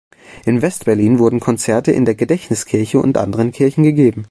In 0.45 0.63
Westberlin 0.63 1.19
wurden 1.19 1.39
Konzerte 1.39 1.91
in 1.91 2.05
der 2.05 2.15
Gedächtniskirche 2.15 2.97
und 2.99 3.19
anderen 3.19 3.51
Kirchen 3.51 3.83
gegeben. 3.83 4.19